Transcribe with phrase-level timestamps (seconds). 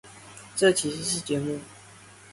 [0.55, 1.59] 這其實是節目